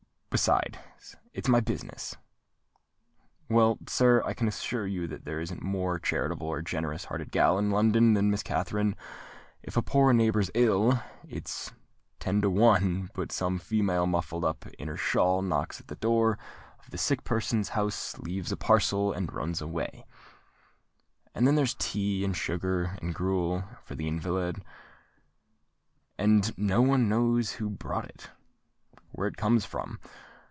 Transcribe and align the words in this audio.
Besides, 0.33 0.79
it's 1.33 1.49
my 1.49 1.59
business. 1.59 2.15
Well, 3.49 3.77
sir, 3.89 4.23
I 4.23 4.33
can 4.33 4.47
assure 4.47 4.87
you 4.87 5.05
that 5.07 5.25
there 5.25 5.41
isn't 5.41 5.59
a 5.59 5.63
more 5.63 5.99
charitable 5.99 6.47
or 6.47 6.61
generous 6.61 7.03
hearted 7.03 7.33
gal 7.33 7.57
in 7.59 7.65
all 7.67 7.73
London 7.75 8.13
than 8.13 8.31
Miss 8.31 8.41
Katherine. 8.41 8.95
If 9.61 9.75
a 9.75 9.81
poor 9.81 10.13
neighbour's 10.13 10.49
ill, 10.53 11.03
it's 11.27 11.73
ten 12.21 12.39
to 12.43 12.49
one 12.49 13.09
but 13.13 13.33
some 13.33 13.59
female 13.59 14.07
muffled 14.07 14.45
up 14.45 14.65
in 14.79 14.87
her 14.87 14.95
shawl 14.95 15.41
knocks 15.41 15.81
at 15.81 15.89
the 15.89 15.95
door 15.95 16.39
of 16.79 16.91
the 16.91 16.97
sick 16.97 17.25
person's 17.25 17.67
house, 17.67 18.17
leaves 18.17 18.53
a 18.53 18.57
parcel, 18.57 19.11
and 19.11 19.33
runs 19.33 19.59
away; 19.59 20.05
and 21.35 21.45
then 21.45 21.55
there's 21.55 21.75
tea, 21.77 22.23
and 22.23 22.37
sugar, 22.37 22.95
and 23.01 23.13
gruel, 23.13 23.65
for 23.83 23.95
the 23.95 24.07
invalid—and 24.07 26.57
no 26.57 26.81
one 26.81 27.09
knows 27.09 27.51
who 27.53 27.69
brought 27.69 28.05
it, 28.05 28.29
or 29.13 29.23
where 29.23 29.27
it 29.27 29.35
comes 29.35 29.65
from. 29.65 29.99